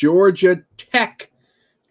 [0.00, 1.30] Georgia Tech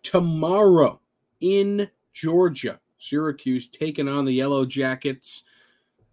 [0.02, 1.00] tomorrow
[1.42, 2.80] in Georgia.
[2.98, 5.44] Syracuse taking on the Yellow Jackets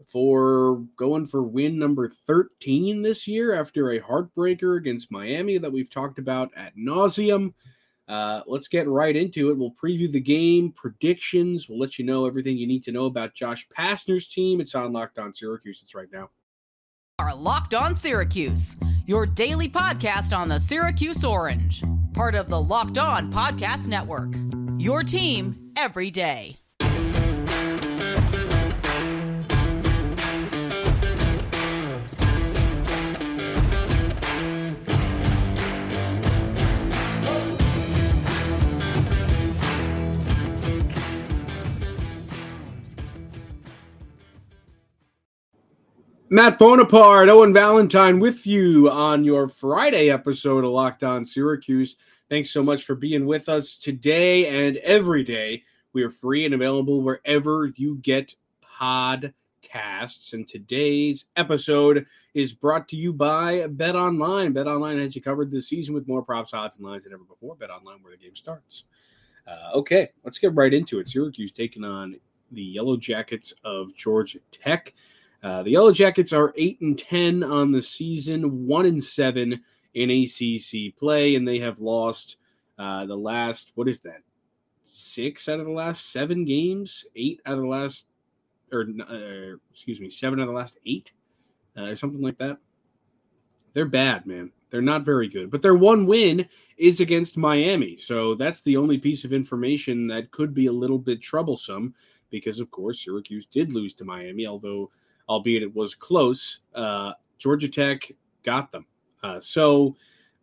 [0.06, 5.88] for going for win number 13 this year after a heartbreaker against Miami that we've
[5.88, 7.54] talked about at nauseum.
[8.06, 9.56] Uh, let's get right into it.
[9.56, 11.66] We'll preview the game, predictions.
[11.66, 14.60] We'll let you know everything you need to know about Josh Pastner's team.
[14.60, 15.80] It's on Locked On Syracuse.
[15.82, 16.28] It's right now.
[17.18, 18.76] Are Locked On Syracuse,
[19.06, 24.34] your daily podcast on the Syracuse Orange, part of the Locked On Podcast Network.
[24.78, 26.56] Your team every day.
[46.36, 51.96] Matt Bonaparte, Owen Valentine with you on your Friday episode of Locked On Syracuse.
[52.28, 55.62] Thanks so much for being with us today and every day.
[55.94, 58.34] We are free and available wherever you get
[58.78, 60.34] podcasts.
[60.34, 64.52] And today's episode is brought to you by Bet Online.
[64.52, 67.24] Bet Online has you covered this season with more props, odds, and lines than ever
[67.24, 67.54] before.
[67.54, 68.84] Bet Online, where the game starts.
[69.48, 71.08] Uh, okay, let's get right into it.
[71.08, 72.20] Syracuse taking on
[72.52, 74.92] the Yellow Jackets of Georgia Tech.
[75.46, 79.60] Uh, the Yellow Jackets are eight and ten on the season, one and seven
[79.94, 82.38] in ACC play, and they have lost
[82.80, 84.22] uh, the last what is that?
[84.82, 88.06] Six out of the last seven games, eight out of the last,
[88.72, 91.12] or uh, excuse me, seven out of the last eight,
[91.76, 92.56] uh, or something like that.
[93.72, 94.50] They're bad, man.
[94.70, 98.98] They're not very good, but their one win is against Miami, so that's the only
[98.98, 101.94] piece of information that could be a little bit troublesome
[102.30, 104.90] because, of course, Syracuse did lose to Miami, although
[105.28, 106.60] albeit it was close.
[106.74, 108.10] Uh, Georgia Tech
[108.42, 108.86] got them.
[109.22, 109.96] Uh, so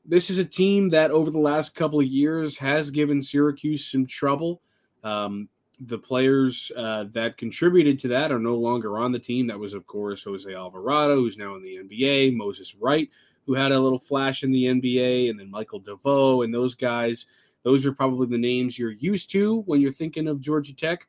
[0.06, 4.06] this is a team that over the last couple of years has given Syracuse some
[4.06, 4.62] trouble.
[5.04, 9.48] Um, the players uh, that contributed to that are no longer on the team.
[9.48, 13.10] That was, of course, Jose Alvarado, who's now in the NBA, Moses Wright,
[13.46, 17.26] who had a little flash in the NBA, and then Michael DeVoe, and those guys.
[17.64, 21.08] Those are probably the names you're used to when you're thinking of Georgia Tech.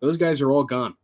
[0.00, 0.96] Those guys are all gone.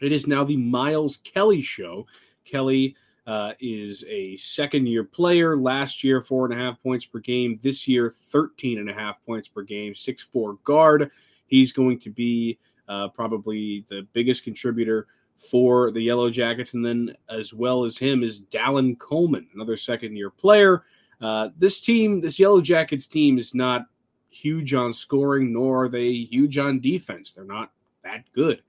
[0.00, 2.06] It is now the Miles Kelly show.
[2.44, 2.96] Kelly
[3.26, 5.56] uh, is a second year player.
[5.56, 7.58] Last year, four and a half points per game.
[7.62, 11.10] This year, 13 and a half points per game, six four guard.
[11.46, 15.06] He's going to be uh, probably the biggest contributor
[15.36, 16.74] for the Yellow Jackets.
[16.74, 20.84] And then, as well as him, is Dallan Coleman, another second year player.
[21.20, 23.86] Uh, this team, this Yellow Jackets team, is not
[24.28, 27.32] huge on scoring, nor are they huge on defense.
[27.32, 27.72] They're not
[28.04, 28.62] that good.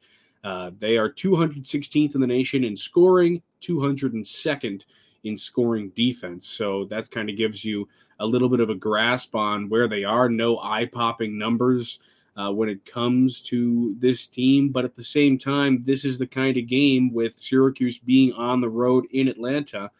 [0.43, 4.83] Uh, they are 216th in the nation in scoring, 202nd
[5.23, 6.47] in scoring defense.
[6.47, 7.87] So that kind of gives you
[8.19, 10.29] a little bit of a grasp on where they are.
[10.29, 11.99] No eye popping numbers
[12.35, 14.69] uh, when it comes to this team.
[14.69, 18.61] But at the same time, this is the kind of game with Syracuse being on
[18.61, 19.91] the road in Atlanta,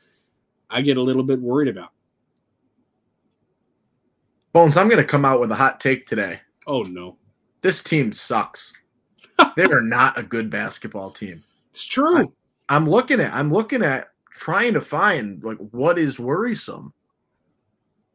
[0.69, 1.89] I get a little bit worried about.
[4.53, 6.41] Bones, I'm going to come out with a hot take today.
[6.67, 7.17] Oh, no.
[7.61, 8.73] This team sucks
[9.55, 11.43] they are not a good basketball team.
[11.69, 12.33] It's true.
[12.69, 16.93] I, I'm looking at I'm looking at trying to find like what is worrisome.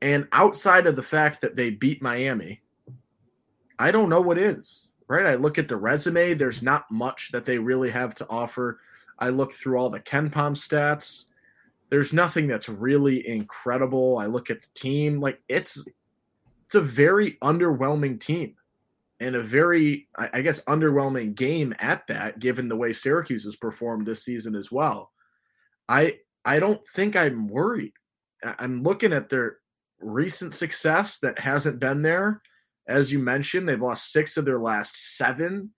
[0.03, 2.61] And outside of the fact that they beat Miami,
[3.79, 4.91] I don't know what is.
[5.09, 5.27] Right?
[5.27, 8.81] I look at the resume, there's not much that they really have to offer.
[9.21, 11.27] I look through all the KenPom stats.
[11.91, 14.19] There's nothing that's really incredible.
[14.19, 15.85] I look at the team, like it's
[16.65, 18.57] it's a very underwhelming team
[19.21, 24.05] and a very, I guess, underwhelming game at that, given the way Syracuse has performed
[24.05, 25.11] this season as well.
[25.89, 27.93] I I don't think I'm worried.
[28.59, 29.59] I'm looking at their
[30.01, 32.43] recent success that hasn't been there.
[32.87, 35.71] As you mentioned, they've lost six of their last seven,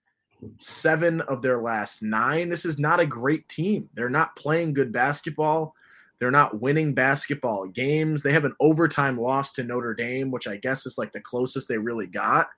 [0.57, 2.49] seven of their last nine.
[2.49, 3.89] This is not a great team.
[3.93, 5.73] They're not playing good basketball.
[6.19, 8.21] They're not winning basketball games.
[8.21, 11.69] They have an overtime loss to Notre Dame, which I guess is like the closest
[11.69, 12.49] they really got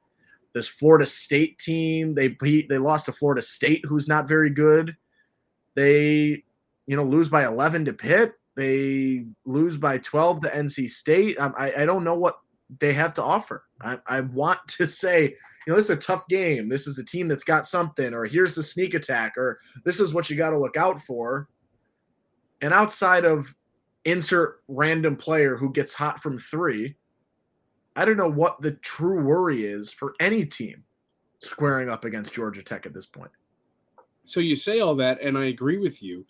[0.53, 2.13] this Florida State team.
[2.13, 4.95] They beat, they lost to Florida State, who's not very good.
[5.75, 6.43] They,
[6.87, 8.33] you know, lose by 11 to Pitt.
[8.55, 11.39] They lose by 12 to NC State.
[11.39, 12.39] Um, I, I don't know what
[12.79, 13.63] they have to offer.
[13.81, 16.69] I, I want to say, you know, this is a tough game.
[16.69, 20.13] This is a team that's got something, or here's the sneak attack, or this is
[20.13, 21.47] what you got to look out for.
[22.61, 23.53] And outside of
[24.05, 26.95] insert random player who gets hot from three,
[27.95, 30.83] I don't know what the true worry is for any team
[31.39, 33.31] squaring up against Georgia Tech at this point.
[34.23, 36.25] So you say all that, and I agree with you,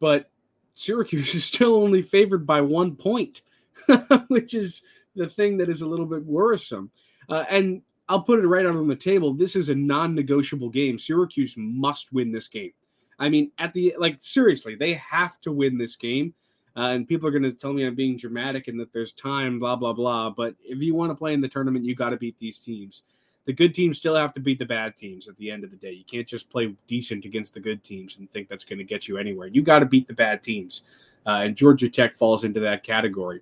[0.00, 0.30] but
[0.74, 3.42] Syracuse is still only favored by one point,
[4.28, 4.82] which is
[5.14, 6.90] the thing that is a little bit worrisome.
[7.28, 9.34] Uh, and I'll put it right out on the table.
[9.34, 10.98] This is a non-negotiable game.
[10.98, 12.72] Syracuse must win this game.
[13.18, 16.34] I mean, at the like seriously, they have to win this game.
[16.78, 19.58] Uh, and people are going to tell me I'm being dramatic and that there's time,
[19.58, 20.30] blah blah blah.
[20.30, 23.02] But if you want to play in the tournament, you got to beat these teams.
[23.46, 25.76] The good teams still have to beat the bad teams at the end of the
[25.76, 25.90] day.
[25.90, 29.08] You can't just play decent against the good teams and think that's going to get
[29.08, 29.48] you anywhere.
[29.48, 30.82] You got to beat the bad teams,
[31.26, 33.40] uh, and Georgia Tech falls into that category.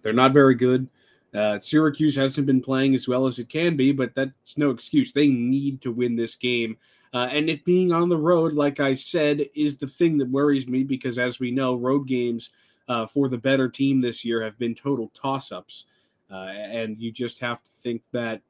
[0.00, 0.88] They're not very good.
[1.34, 5.12] Uh, Syracuse hasn't been playing as well as it can be, but that's no excuse.
[5.12, 6.78] They need to win this game.
[7.14, 10.68] Uh, and it being on the road, like I said, is the thing that worries
[10.68, 12.50] me because, as we know, road games
[12.88, 15.86] uh, for the better team this year have been total toss ups.
[16.30, 18.42] Uh, and you just have to think that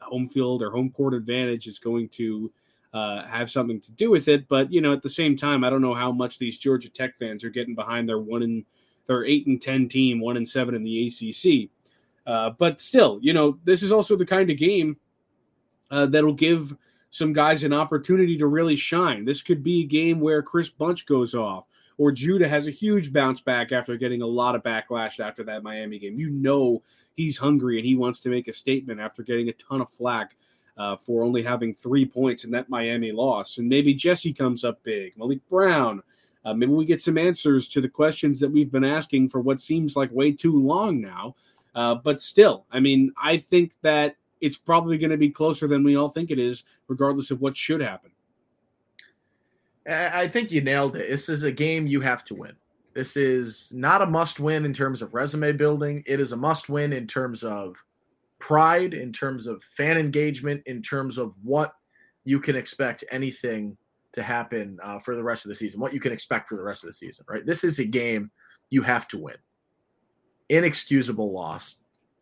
[0.00, 2.52] home field or home court advantage is going to
[2.92, 4.46] uh, have something to do with it.
[4.48, 7.18] But, you know, at the same time, I don't know how much these Georgia Tech
[7.18, 8.64] fans are getting behind their one and
[9.06, 11.70] their eight and 10 team, one and seven in the ACC.
[12.26, 14.96] Uh, but still, you know, this is also the kind of game
[15.90, 16.74] uh, that'll give
[17.14, 19.24] some guys an opportunity to really shine.
[19.24, 21.66] This could be a game where Chris Bunch goes off
[21.96, 25.62] or Judah has a huge bounce back after getting a lot of backlash after that
[25.62, 26.18] Miami game.
[26.18, 26.82] You know,
[27.14, 30.34] he's hungry and he wants to make a statement after getting a ton of flack
[30.76, 33.58] uh, for only having three points in that Miami loss.
[33.58, 36.02] And maybe Jesse comes up big, Maliq Brown.
[36.44, 39.60] Uh, maybe we get some answers to the questions that we've been asking for what
[39.60, 41.36] seems like way too long now.
[41.76, 45.84] Uh, but still, I mean, I think that it's probably going to be closer than
[45.84, 48.10] we all think it is, regardless of what should happen.
[49.86, 51.10] I think you nailed it.
[51.10, 52.52] This is a game you have to win.
[52.94, 56.02] This is not a must win in terms of resume building.
[56.06, 57.76] It is a must win in terms of
[58.38, 61.74] pride, in terms of fan engagement, in terms of what
[62.24, 63.76] you can expect anything
[64.12, 66.62] to happen uh, for the rest of the season, what you can expect for the
[66.62, 67.44] rest of the season, right?
[67.44, 68.30] This is a game
[68.70, 69.36] you have to win.
[70.48, 71.76] Inexcusable loss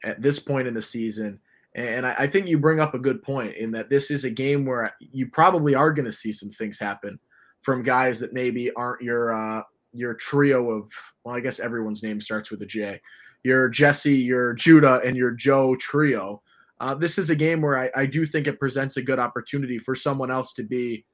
[0.05, 1.39] at this point in the season.
[1.75, 4.31] And I, I think you bring up a good point in that this is a
[4.31, 7.19] game where you probably are going to see some things happen
[7.63, 10.91] from guys that maybe aren't your uh, your trio of
[11.25, 13.01] well, I guess everyone's name starts with a J.
[13.45, 16.43] Your Jesse, your Judah, and your Joe trio.
[16.81, 19.79] Uh, this is a game where I, I do think it presents a good opportunity
[19.79, 21.05] for someone else to be,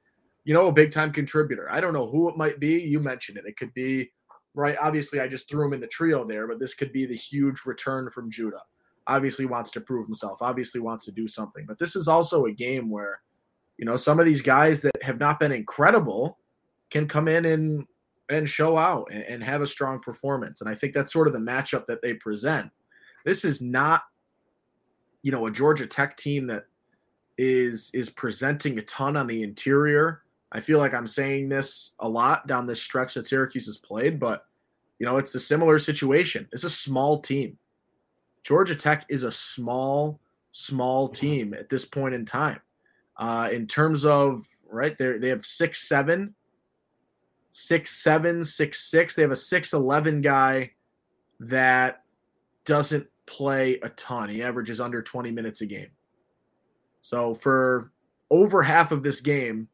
[0.43, 1.71] you know, a big time contributor.
[1.71, 2.79] I don't know who it might be.
[2.81, 3.45] You mentioned it.
[3.45, 4.11] It could be
[4.53, 4.75] right.
[4.81, 7.65] Obviously, I just threw him in the trio there, but this could be the huge
[7.65, 8.61] return from Judah.
[9.09, 10.37] Obviously, wants to prove himself.
[10.41, 11.65] Obviously, wants to do something.
[11.67, 13.21] But this is also a game where,
[13.77, 16.37] you know, some of these guys that have not been incredible
[16.89, 17.85] can come in and
[18.29, 20.61] and show out and, and have a strong performance.
[20.61, 22.69] And I think that's sort of the matchup that they present.
[23.25, 24.03] This is not,
[25.23, 26.65] you know, a Georgia Tech team that
[27.37, 30.21] is is presenting a ton on the interior.
[30.51, 34.19] I feel like I'm saying this a lot down this stretch that Syracuse has played,
[34.19, 34.45] but
[34.99, 36.47] you know, it's a similar situation.
[36.51, 37.57] It's a small team.
[38.49, 40.19] Georgia Tech is a small,
[40.49, 42.59] small team at this point in time.
[43.15, 46.33] Uh, in terms of right, they they have six seven
[47.51, 49.13] six seven, six six.
[49.13, 50.71] They have a six eleven guy
[51.39, 52.01] that
[52.65, 54.29] doesn't play a ton.
[54.29, 55.91] He averages under 20 minutes a game.
[57.01, 57.91] So for
[58.31, 59.67] over half of this game,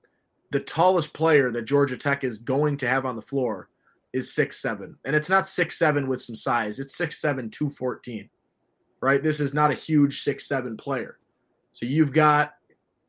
[0.52, 3.70] the tallest player that Georgia Tech is going to have on the floor
[4.12, 4.98] is six seven.
[5.06, 6.82] And it's not six seven with some size.
[6.82, 8.30] It's six seven, two fourteen.
[9.02, 9.22] Right?
[9.22, 11.20] This is not a huge six seven player.
[11.72, 12.54] So you've got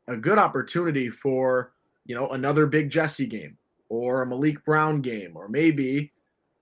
[0.07, 1.73] a good opportunity for,
[2.05, 3.57] you know, another big Jesse game
[3.89, 6.11] or a Maliq Brown game, or maybe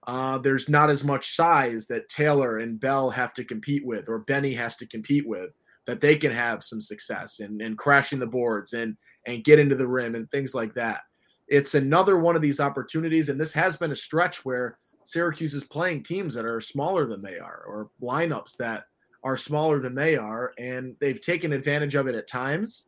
[0.08, 4.20] uh, there's not as much size that Taylor and Bell have to compete with, or
[4.20, 5.50] Benny has to compete with,
[5.88, 9.76] that they can have some success and, and crashing the boards and and get into
[9.76, 11.02] the rim and things like that.
[11.48, 15.64] It's another one of these opportunities, and this has been a stretch where Syracuse is
[15.64, 18.86] playing teams that are smaller than they are, or lineups that
[19.26, 22.86] are smaller than they are, and they've taken advantage of it at times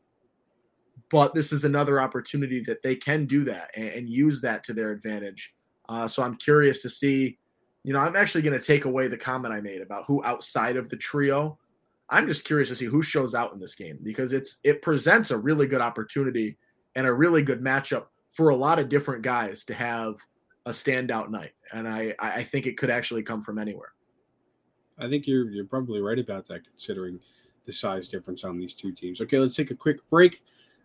[1.10, 4.74] but this is another opportunity that they can do that and, and use that to
[4.74, 5.53] their advantage.
[5.89, 7.38] Uh, so I'm curious to see.
[7.84, 10.75] You know, I'm actually going to take away the comment I made about who outside
[10.75, 11.58] of the trio.
[12.10, 15.32] I'm just curious to see who shows out in this game because it's it presents
[15.32, 16.58] a really good opportunity
[16.96, 20.15] and a really good matchup for a lot of different guys to have
[20.65, 21.51] a standout night.
[21.72, 23.94] And I I think it could actually come from anywhere.
[25.00, 27.20] I think you're you're probably right about that considering
[27.66, 29.22] the size difference on these two teams.
[29.22, 30.42] Okay, let's take a quick break.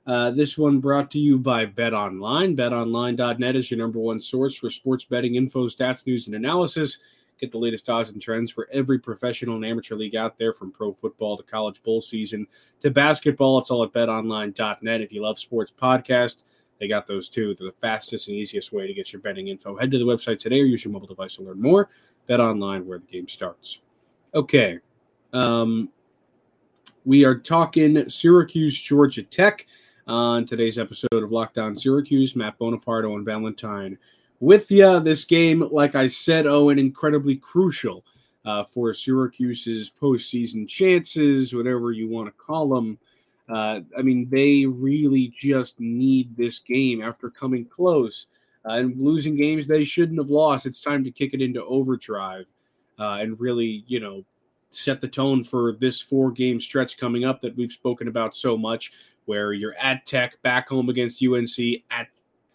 [0.07, 2.57] Uh, this one brought to you by Bet Online.
[2.57, 6.99] BetOnline.net is your number one source for sports betting info, stats, news, and analysis.
[7.40, 10.73] Get the latest odds and trends for every professional and amateur league out there, from
[10.73, 12.47] pro football to college bowl season
[12.81, 13.59] to basketball.
[13.59, 15.00] It's all at BetOnline.net.
[15.00, 16.42] If you love sports podcasts,
[16.78, 17.54] they got those too.
[17.54, 19.76] They're the fastest and easiest way to get your betting info.
[19.76, 21.88] Head to the website today or use your mobile device to learn more.
[22.26, 23.81] Bet Online, where the game starts.
[24.34, 24.78] Okay,
[25.34, 25.90] Um,
[27.04, 29.66] we are talking Syracuse, Georgia Tech
[30.06, 32.34] on today's episode of Locked On Syracuse.
[32.34, 33.98] Matt Bonaparte and Valentine
[34.40, 35.00] with you.
[35.00, 38.06] This game, like I said, Owen, incredibly crucial
[38.46, 42.98] uh, for Syracuse's postseason chances, whatever you want to call them.
[43.50, 48.28] Uh, I mean, they really just need this game after coming close
[48.64, 50.64] uh, and losing games they shouldn't have lost.
[50.64, 52.46] It's time to kick it into overdrive
[53.02, 54.25] uh, and really, you know,
[54.71, 58.56] set the tone for this four game stretch coming up that we've spoken about so
[58.56, 58.92] much,
[59.25, 62.06] where you're at Tech, back home against UNC, at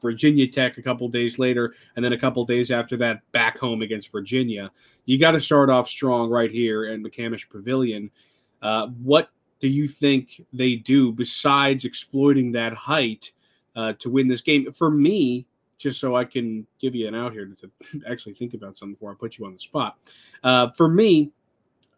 [0.02, 3.82] Virginia Tech a couple days later, and then a couple days after that, back home
[3.82, 4.72] against Virginia.
[5.04, 8.10] You got to start off strong right here in McCamish Pavilion.
[8.62, 13.34] Uh, what do you think they do besides exploiting that height
[13.76, 14.72] uh, to win this game?
[14.72, 15.46] For me,
[15.78, 19.12] just so I can give you an out here to, actually think about something before
[19.12, 19.98] I put you on the spot.
[20.44, 21.32] Uh, for me,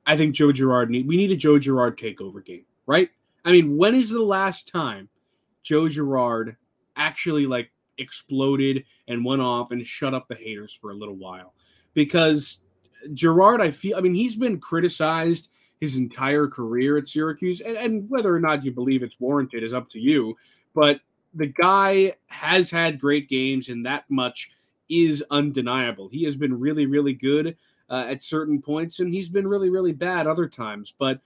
[0.06, 3.10] I think Joe Girard need we need a Joe Girard takeover game, right?
[3.46, 5.10] I mean, when is the last time
[5.64, 6.56] Joe Girard
[6.96, 11.54] actually like exploded and went off and shut up the haters for a little while?
[11.94, 12.60] Because
[13.14, 18.10] Girard, I feel, I mean, he's been criticized his entire career at Syracuse, and, and
[18.10, 20.36] whether or not you believe it's warranted is up to you.
[20.76, 21.00] But
[21.34, 24.50] the guy has had great games, and that much
[24.90, 26.10] is undeniable.
[26.10, 27.56] He has been really, really good
[27.90, 30.94] uh, at certain points, and he's been really, really bad other times.
[30.98, 31.22] But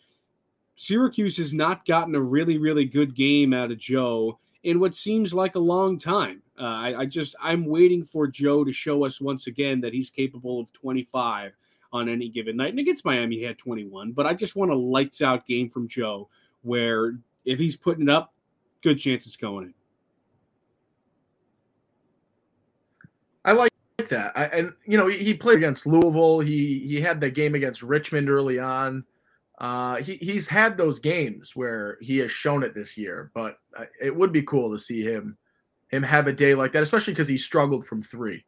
[0.75, 5.33] Syracuse has not gotten a really, really good game out of Joe in what seems
[5.33, 6.41] like a long time.
[6.59, 10.09] Uh, I, I, just I'm waiting for Joe to show us once again that he's
[10.09, 11.51] capable of 25
[11.91, 12.69] on any given night.
[12.69, 14.13] And against Miami, he had 21.
[14.13, 16.29] But I just want a lights out game from Joe
[16.61, 18.33] where if he's putting it up,
[18.81, 19.73] good chance it's going in.
[23.45, 23.71] I like
[24.09, 24.31] that.
[24.35, 26.39] I, and you know, he, played against Louisville.
[26.39, 29.03] He he had the game against Richmond early on.
[29.59, 33.85] Uh, he he's had those games where he has shown it this year, but uh,
[34.01, 35.37] it would be cool to see him
[35.89, 38.43] him have a day like that, especially because he struggled from three.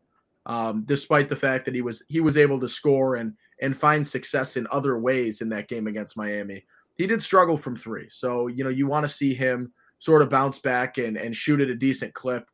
[0.48, 4.06] Um, despite the fact that he was he was able to score and and find
[4.06, 6.64] success in other ways in that game against Miami,
[6.96, 8.08] he did struggle from three.
[8.10, 11.62] So you know you want to see him sort of bounce back and and shoot
[11.62, 12.50] at a decent clip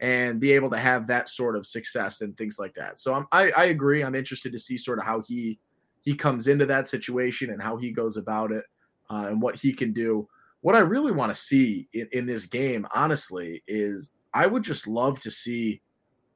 [0.00, 3.00] and be able to have that sort of success and things like that.
[3.00, 4.04] So I'm, I, I agree.
[4.04, 5.58] I'm interested to see sort of how he
[6.02, 8.64] he comes into that situation and how he goes about it
[9.10, 10.28] uh, and what he can do.
[10.60, 14.86] What I really want to see in, in this game, honestly, is I would just
[14.86, 15.80] love to see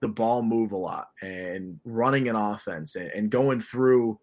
[0.00, 4.18] the ball move a lot and running an offense and, and going through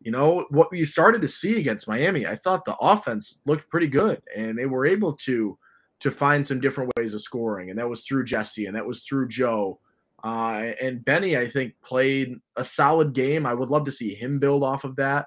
[0.00, 2.26] you know what we started to see against Miami.
[2.26, 5.58] I thought the offense looked pretty good, and they were able to
[6.00, 9.02] to find some different ways of scoring, and that was through Jesse, and that was
[9.02, 9.80] through Joe.
[10.24, 13.46] Uh, and Benny, I think, played a solid game.
[13.46, 15.26] I would love to see him build off of that,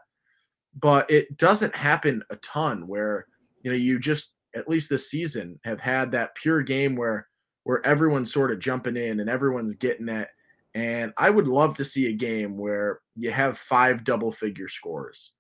[0.80, 3.26] but it doesn't happen a ton where
[3.62, 7.28] you know you just at least this season have had that pure game where
[7.64, 10.28] where everyone's sort of jumping in and everyone's getting it.
[10.74, 15.34] And I would love to see a game where you have five double figure scores.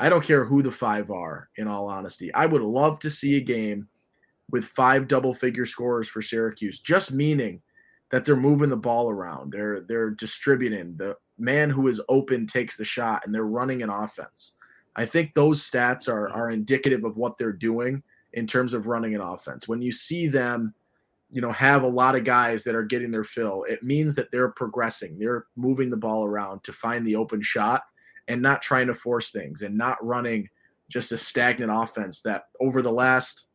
[0.00, 2.32] I don't care who the five are, in all honesty.
[2.32, 3.88] I would love to see a game
[4.50, 7.60] with five double figure scores for Syracuse, just meaning
[8.10, 9.52] that they're moving the ball around.
[9.52, 10.96] They're they're distributing.
[10.96, 14.54] The man who is open takes the shot and they're running an offense.
[14.96, 18.02] I think those stats are are indicative of what they're doing
[18.32, 19.68] in terms of running an offense.
[19.68, 20.74] When you see them,
[21.30, 24.30] you know, have a lot of guys that are getting their fill, it means that
[24.30, 25.18] they're progressing.
[25.18, 27.82] They're moving the ball around to find the open shot
[28.28, 30.48] and not trying to force things and not running
[30.88, 33.46] just a stagnant offense that over the last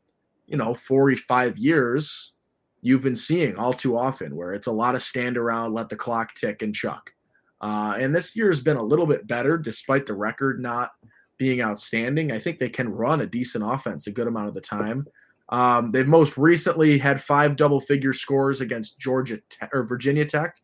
[0.53, 2.33] you know 45 years
[2.81, 5.95] you've been seeing all too often where it's a lot of stand around let the
[5.95, 7.11] clock tick and chuck.
[7.59, 10.91] Uh, and this year has been a little bit better despite the record not
[11.37, 12.31] being outstanding.
[12.31, 15.07] I think they can run a decent offense a good amount of the time.
[15.49, 20.57] Um, they've most recently had five double figure scores against georgia Te- or virginia tech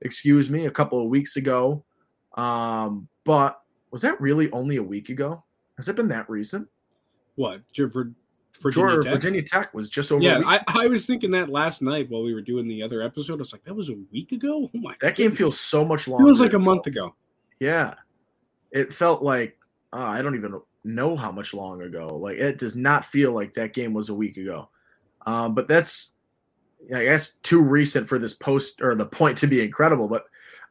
[0.00, 1.84] excuse me a couple of weeks ago.
[2.38, 5.44] Um, but was that really only a week ago?
[5.76, 6.66] Has it been that recent?
[7.34, 7.60] What
[8.56, 9.12] Virginia Tech.
[9.12, 10.22] Virginia Tech was just over.
[10.22, 13.34] Yeah, I, I was thinking that last night while we were doing the other episode.
[13.34, 14.70] I was like, that was a week ago.
[14.74, 14.92] Oh my!
[15.00, 15.18] That goodness.
[15.18, 16.24] game feels so much longer.
[16.24, 17.14] It was like a month ago.
[17.60, 17.94] Yeah,
[18.70, 19.58] it felt like
[19.92, 22.16] uh, I don't even know how much long ago.
[22.16, 24.70] Like it does not feel like that game was a week ago.
[25.26, 26.12] Um, but that's
[26.94, 30.08] I guess too recent for this post or the point to be incredible.
[30.08, 30.24] But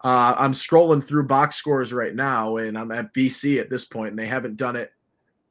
[0.03, 4.11] uh, I'm scrolling through box scores right now, and I'm at BC at this point,
[4.11, 4.91] and they haven't done it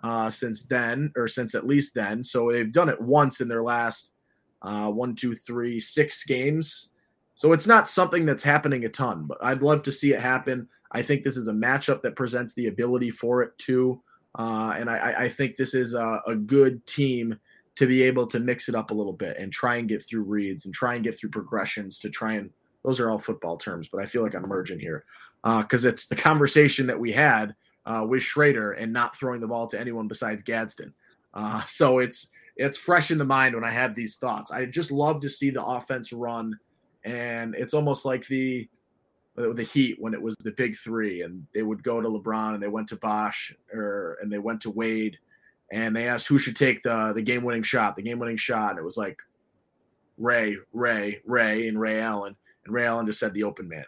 [0.04, 2.23] uh, since then, or since at least then.
[2.23, 4.12] So they've done it once in their last
[4.61, 6.90] uh, one, two, three, six games.
[7.37, 10.68] So it's not something that's happening a ton, but I'd love to see it happen.
[10.92, 14.00] I think this is a matchup that presents the ability for it to.
[14.38, 17.38] Uh, and I, I think this is a, a good team
[17.76, 20.25] to be able to mix it up a little bit and try and get through
[20.25, 22.50] reads and try and get through progressions to try and
[22.84, 25.06] those are all football terms, but I feel like I'm merging here
[25.42, 27.54] because uh, it's the conversation that we had
[27.86, 30.92] uh, with Shrader and not throwing the ball to anyone besides Gadsden.
[31.32, 34.52] Uh, so it's it's fresh in the mind when I have these thoughts.
[34.52, 36.58] I just love to see the offense run,
[37.04, 38.68] and it's almost like the
[39.36, 42.62] the Heat when it was the big three, and they would go to LeBron and
[42.62, 45.18] they went to Bosh or and they went to Wade,
[45.72, 48.70] and they asked who should take the the game winning shot, the game winning shot,
[48.70, 49.18] and it was like
[50.16, 53.84] Ray, Ray, Ray, and Ray Allen, and Ray Allen just said the open man.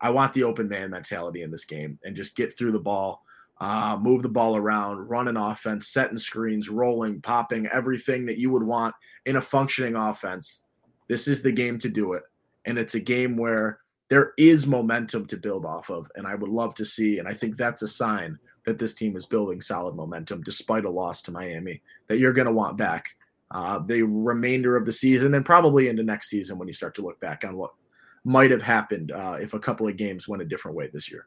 [0.00, 3.24] I want the open man mentality in this game and just get through the ball,
[3.60, 8.50] uh, move the ball around, run an offense, setting screens, rolling, popping, everything that you
[8.50, 8.94] would want
[9.24, 10.62] in a functioning offense.
[11.08, 12.22] This is the game to do it.
[12.66, 16.10] And it's a game where there is momentum to build off of.
[16.16, 19.16] And I would love to see, and I think that's a sign that this team
[19.16, 23.14] is building solid momentum despite a loss to Miami that you're going to want back
[23.52, 27.02] uh, the remainder of the season and probably into next season when you start to
[27.02, 27.72] look back on what
[28.24, 31.26] might have happened uh, if a couple of games went a different way this year.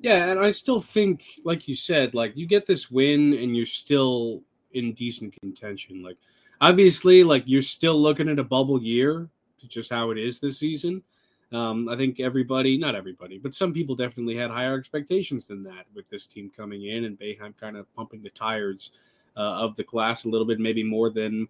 [0.00, 3.66] Yeah, and I still think, like you said, like you get this win and you're
[3.66, 6.02] still in decent contention.
[6.02, 6.16] Like,
[6.60, 9.28] obviously, like you're still looking at a bubble year,
[9.68, 11.02] just how it is this season.
[11.50, 15.86] Um, I think everybody, not everybody, but some people definitely had higher expectations than that
[15.94, 18.90] with this team coming in and Boeheim kind of pumping the tires
[19.36, 21.48] uh, of the class a little bit, maybe more than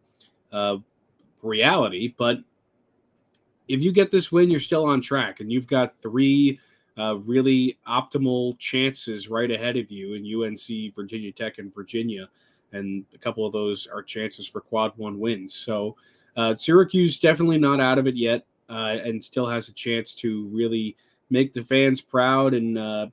[0.53, 0.77] uh,
[1.43, 2.15] reality.
[2.17, 2.39] But
[3.67, 6.61] if you get this win, you're still on track, and you've got three
[6.99, 12.29] uh, really optimal chances right ahead of you in UNC, Virginia Tech, and Virginia,
[12.73, 15.55] and a couple of those are chances for quad one wins.
[15.55, 15.97] So
[16.37, 20.49] uh, Syracuse definitely not out of it yet, uh, and still has a chance to
[20.49, 20.97] really
[21.31, 23.07] make the fans proud and uh,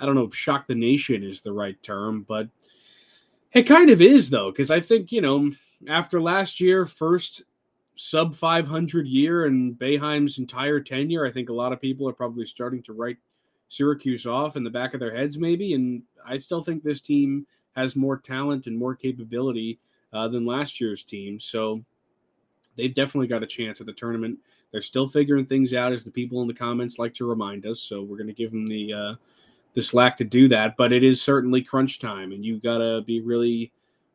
[0.00, 2.48] I don't know if shock the nation is the right term, but
[3.52, 5.52] it kind of is though, because I think you know
[5.88, 7.42] after last year, first
[8.02, 12.46] sub 500 year and Boeheim's entire tenure, I think a lot of people are probably
[12.46, 13.18] starting to write
[13.68, 15.74] Syracuse off in the back of their heads, maybe.
[15.74, 19.80] And I still think this team has more talent and more capability
[20.14, 21.38] uh, than last year's team.
[21.38, 21.84] So
[22.74, 24.38] they've definitely got a chance at the tournament.
[24.72, 27.80] They're still figuring things out, as the people in the comments like to remind us.
[27.80, 29.14] So we're going to give them the uh,
[29.74, 30.78] the slack to do that.
[30.78, 33.72] But it is certainly crunch time, and you've got to be really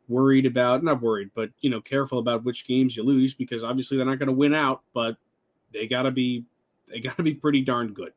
[0.08, 3.98] worried about not worried but you know careful about which games you lose because obviously
[3.98, 5.18] they're not going to win out but
[5.74, 6.46] they got to be
[6.88, 8.13] they got to be pretty darn good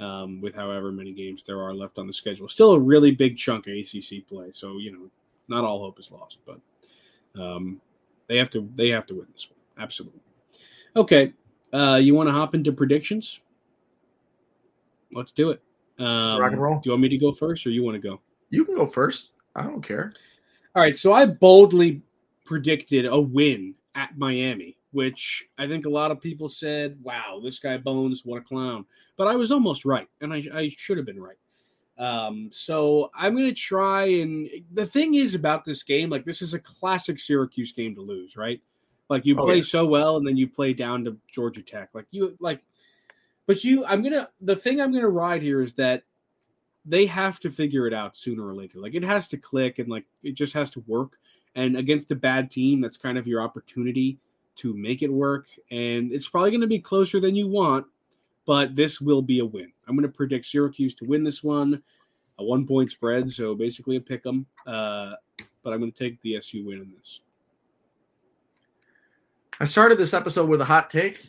[0.00, 2.48] um, with however many games there are left on the schedule.
[2.48, 5.10] Still a really big chunk of acc play so you know
[5.48, 6.60] not all hope is lost but
[7.40, 7.80] um,
[8.28, 9.82] they have to they have to win this one.
[9.82, 10.20] Absolutely.
[10.96, 11.32] Okay
[11.72, 13.40] uh, you want to hop into predictions?
[15.12, 15.62] Let's do it.
[15.98, 16.74] Um, rock and roll.
[16.76, 18.20] do you want me to go first or you want to go?
[18.48, 19.32] You can go first.
[19.54, 20.12] I don't care
[20.74, 22.02] all right, so I boldly
[22.44, 27.58] predicted a win at Miami, which I think a lot of people said, "Wow, this
[27.58, 28.84] guy Bones, what a clown!"
[29.16, 31.36] But I was almost right, and I, I should have been right.
[31.98, 36.40] Um, so I'm going to try and the thing is about this game, like this
[36.40, 38.58] is a classic Syracuse game to lose, right?
[39.10, 39.62] Like you oh, play yeah.
[39.62, 42.62] so well, and then you play down to Georgia Tech, like you like.
[43.46, 44.28] But you, I'm gonna.
[44.40, 46.04] The thing I'm gonna ride here is that
[46.84, 48.78] they have to figure it out sooner or later.
[48.78, 51.18] Like it has to click and like it just has to work.
[51.54, 54.18] And against a bad team, that's kind of your opportunity
[54.56, 55.46] to make it work.
[55.70, 57.86] And it's probably going to be closer than you want,
[58.46, 59.72] but this will be a win.
[59.86, 61.82] I'm going to predict Syracuse to win this one,
[62.38, 63.30] a one point spread.
[63.32, 64.46] So basically a pick 'em.
[64.66, 65.12] Uh,
[65.62, 67.20] but I'm going to take the SU win in this.
[69.58, 71.28] I started this episode with a hot take.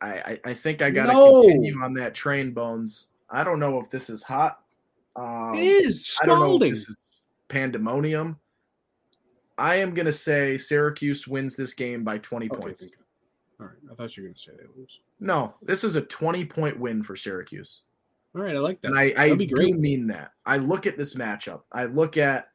[0.00, 1.42] I, I, I think I got to no.
[1.42, 3.06] continue on that train, Bones.
[3.30, 4.60] I don't know if this is hot.
[5.16, 6.36] Um, it is scalding.
[6.36, 8.38] I don't know if this is pandemonium.
[9.58, 12.92] I am going to say Syracuse wins this game by 20 okay, points.
[13.58, 13.76] All right.
[13.90, 15.00] I thought you were going to say they lose.
[15.18, 17.82] No, this is a 20 point win for Syracuse.
[18.34, 18.54] All right.
[18.54, 18.88] I like that.
[18.88, 20.32] And I, I do mean that.
[20.44, 21.62] I look at this matchup.
[21.72, 22.48] I look at,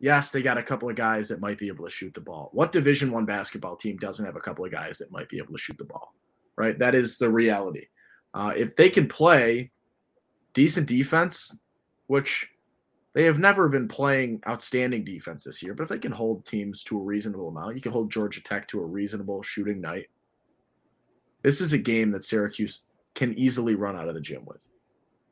[0.00, 2.48] yes, they got a couple of guys that might be able to shoot the ball.
[2.52, 5.52] What Division One basketball team doesn't have a couple of guys that might be able
[5.52, 6.14] to shoot the ball?
[6.56, 6.78] Right.
[6.78, 7.86] That is the reality.
[8.32, 9.70] Uh, if they can play
[10.54, 11.56] decent defense,
[12.06, 12.48] which
[13.14, 15.74] they have never been playing outstanding defense this year.
[15.74, 18.68] But if they can hold teams to a reasonable amount, you can hold Georgia Tech
[18.68, 20.06] to a reasonable shooting night.
[21.42, 22.80] This is a game that Syracuse
[23.14, 24.66] can easily run out of the gym with.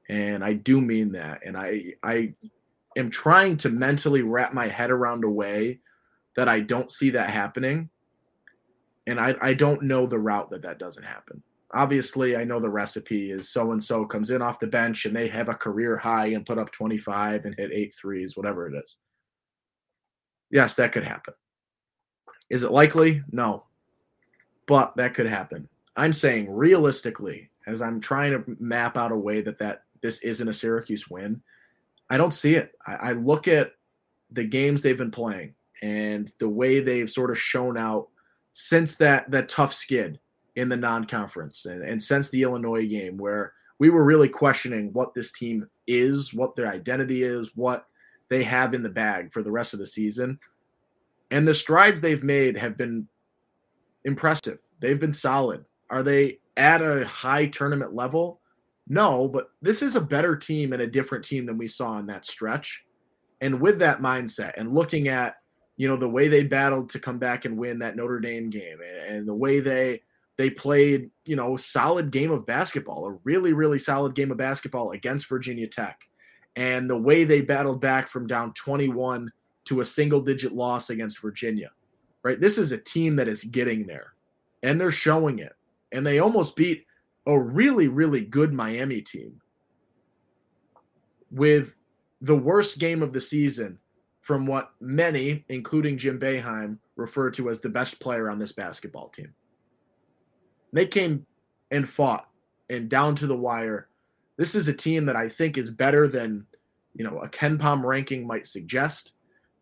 [0.09, 1.40] And I do mean that.
[1.46, 2.35] And I I
[2.96, 5.78] am trying to mentally wrap my head around a way
[6.37, 7.88] that I don't see that happening.
[9.06, 11.42] And I, I don't know the route that that doesn't happen.
[11.74, 15.14] Obviously I know the recipe is so and so comes in off the bench and
[15.14, 18.78] they have a career high and put up 25 and hit eight threes, whatever it
[18.83, 18.96] is.
[20.50, 21.35] Yes, that could happen.
[22.48, 23.22] Is it likely?
[23.30, 23.64] No.
[24.66, 25.68] But that could happen.
[25.96, 30.48] I'm saying realistically, as I'm trying to map out a way that that this isn't
[30.48, 31.40] a Syracuse win,
[32.09, 32.72] I don't see it.
[32.87, 33.72] I, I look at
[34.33, 38.09] the games they've been playing and the way they've sort of shown out
[38.52, 40.18] since that that tough skid
[40.61, 45.14] in the non-conference and, and since the Illinois game where we were really questioning what
[45.14, 47.87] this team is, what their identity is, what
[48.29, 50.38] they have in the bag for the rest of the season.
[51.31, 53.09] And the strides they've made have been
[54.05, 54.59] impressive.
[54.81, 55.64] They've been solid.
[55.88, 58.40] Are they at a high tournament level?
[58.87, 62.07] No, but this is a better team and a different team than we saw in
[62.07, 62.83] that stretch.
[63.40, 65.37] And with that mindset and looking at,
[65.79, 68.79] you know, the way they battled to come back and win that Notre Dame game
[69.09, 70.03] and the way they
[70.40, 74.92] they played, you know, solid game of basketball, a really, really solid game of basketball
[74.92, 76.00] against Virginia Tech.
[76.57, 79.31] And the way they battled back from down 21
[79.66, 81.70] to a single digit loss against Virginia,
[82.22, 82.40] right?
[82.40, 84.14] This is a team that is getting there
[84.62, 85.53] and they're showing it.
[85.92, 86.87] And they almost beat
[87.26, 89.42] a really, really good Miami team
[91.31, 91.74] with
[92.22, 93.79] the worst game of the season
[94.22, 99.11] from what many, including Jim Boeheim, refer to as the best player on this basketball
[99.11, 99.35] team.
[100.72, 101.26] They came
[101.70, 102.28] and fought
[102.68, 103.88] and down to the wire.
[104.37, 106.46] This is a team that I think is better than,
[106.94, 109.12] you know, a KenPom ranking might suggest.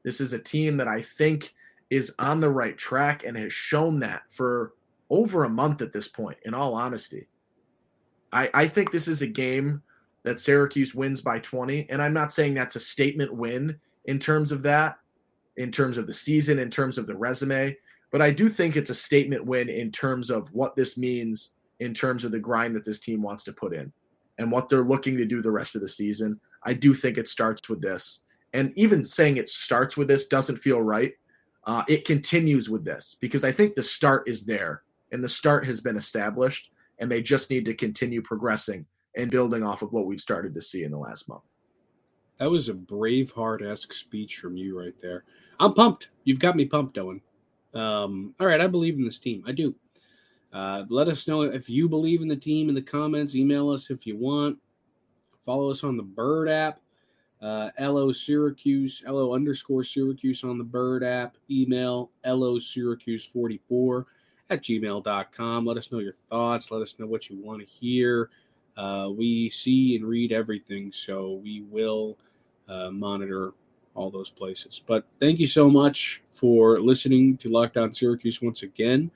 [0.04, 1.54] This is a team that I think
[1.90, 4.74] is on the right track and has shown that for
[5.10, 7.28] over a month at this point, in all honesty.
[8.32, 9.82] I, I think this is a game
[10.22, 11.88] that Syracuse wins by 20.
[11.88, 14.98] And I'm not saying that's a statement win in terms of that,
[15.56, 17.76] in terms of the season, in terms of the resume.
[18.10, 21.94] But I do think it's a statement win in terms of what this means in
[21.94, 23.92] terms of the grind that this team wants to put in
[24.38, 26.40] and what they're looking to do the rest of the season.
[26.64, 28.20] I do think it starts with this.
[28.52, 31.12] And even saying it starts with this doesn't feel right.
[31.64, 35.66] Uh, it continues with this because I think the start is there and the start
[35.66, 38.84] has been established, and they just need to continue progressing
[39.16, 41.42] and building off of what we've started to see in the last month.
[42.38, 45.24] That was a Braveheart esque speech from you right there.
[45.60, 46.10] I'm pumped.
[46.24, 47.20] You've got me pumped, Owen.
[47.78, 49.44] Um, all right, I believe in this team.
[49.46, 49.74] I do.
[50.52, 53.34] Uh, let us know if you believe in the team in the comments.
[53.34, 54.58] Email us if you want.
[55.44, 56.80] Follow us on the Bird app.
[57.40, 61.36] Uh, LO Syracuse, LO underscore Syracuse on the Bird app.
[61.50, 64.06] Email LO Syracuse 44
[64.50, 65.66] at gmail.com.
[65.66, 66.70] Let us know your thoughts.
[66.70, 68.30] Let us know what you want to hear.
[68.76, 72.16] Uh, we see and read everything, so we will
[72.68, 73.52] uh, monitor
[73.98, 74.80] all those places.
[74.86, 79.10] But thank you so much for listening to Locked On Syracuse once again.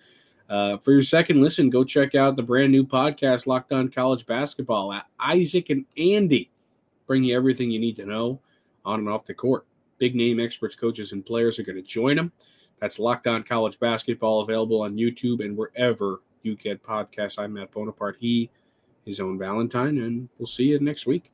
[0.50, 4.26] Uh, for your second listen, go check out the brand new podcast, Locked On College
[4.26, 6.50] Basketball, Isaac and Andy,
[7.06, 8.40] bring you everything you need to know
[8.84, 9.64] on and off the court.
[9.98, 12.32] Big name experts, coaches, and players are going to join them.
[12.80, 17.38] That's Locked On College Basketball, available on YouTube and wherever you get podcasts.
[17.38, 18.16] I'm Matt Bonaparte.
[18.18, 18.50] He
[19.06, 21.30] is Owen Valentine, and we'll see you next week.